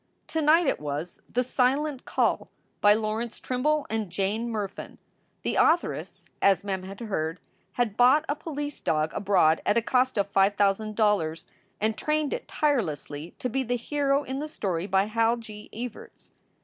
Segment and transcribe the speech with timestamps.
[0.29, 2.49] To night it was "The Silent Call,"
[2.81, 4.97] by Laurence Trimble and Jane Murfin.
[5.43, 7.39] The authoress, as Mem had heard,
[7.73, 11.45] had bought a police dog abroad at a cost of five thousand dollars
[11.79, 15.69] and trained it tirelessly to be the hero in the story by Hal G.
[15.71, 16.31] Evarts.